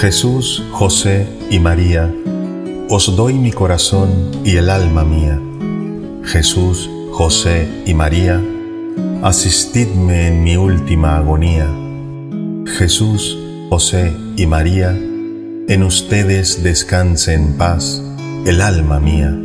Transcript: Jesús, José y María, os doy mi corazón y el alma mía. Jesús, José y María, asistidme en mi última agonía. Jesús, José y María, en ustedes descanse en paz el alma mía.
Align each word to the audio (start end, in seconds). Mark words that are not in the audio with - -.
Jesús, 0.00 0.64
José 0.72 1.26
y 1.50 1.58
María, 1.58 2.10
os 2.88 3.14
doy 3.16 3.34
mi 3.34 3.52
corazón 3.52 4.30
y 4.46 4.56
el 4.56 4.70
alma 4.70 5.04
mía. 5.04 5.38
Jesús, 6.24 6.88
José 7.12 7.68
y 7.84 7.92
María, 7.92 8.42
asistidme 9.22 10.28
en 10.28 10.42
mi 10.42 10.56
última 10.56 11.18
agonía. 11.18 11.68
Jesús, 12.78 13.36
José 13.68 14.16
y 14.38 14.46
María, 14.46 14.92
en 14.92 15.82
ustedes 15.82 16.62
descanse 16.62 17.34
en 17.34 17.58
paz 17.58 18.02
el 18.46 18.62
alma 18.62 19.00
mía. 19.00 19.36